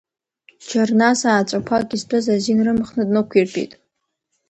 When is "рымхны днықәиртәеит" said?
2.65-3.71